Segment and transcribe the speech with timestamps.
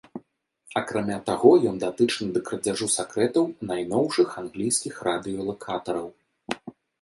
[0.79, 6.11] Акрамя таго ён датычны да крадзяжу сакрэтаў найноўшых англійскіх радыёлакатараў.